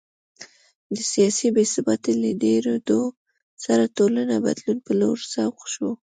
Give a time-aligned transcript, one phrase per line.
[0.95, 3.01] د سیاسي بې ثباتۍ له ډېرېدو
[3.65, 5.91] سره ټولنه بدلون په لور سوق شوه